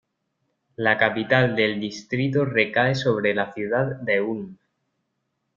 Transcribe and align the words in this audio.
La 0.77 0.97
capital 0.97 1.55
del 1.55 1.79
distrito 1.79 2.43
recae 2.43 2.95
sobre 2.95 3.35
la 3.35 3.53
ciudad 3.53 3.97
de 3.97 4.19
Ulm. 4.19 4.57